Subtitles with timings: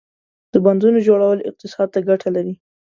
[0.53, 2.53] •د بندونو جوړول اقتصاد ته ګټه لري.